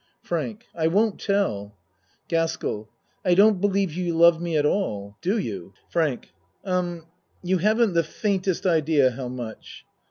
FRANK 0.23 0.65
I 0.73 0.87
won't 0.87 1.19
tell. 1.19 1.77
GASKELL 2.27 2.89
I 3.23 3.35
don't 3.35 3.61
believe 3.61 3.93
you 3.93 4.17
love 4.17 4.41
me 4.41 4.57
at 4.57 4.65
all. 4.65 5.15
Do 5.21 5.37
you? 5.37 5.73
FRANK 5.91 6.31
Um 6.65 7.05
you 7.43 7.59
haven't 7.59 7.93
the 7.93 8.03
faintest 8.03 8.65
idea 8.65 9.11
how 9.11 9.27
much. 9.27 9.85